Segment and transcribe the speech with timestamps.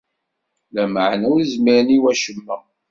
[0.73, 2.57] Lameɛna ur zmiren i wacemma.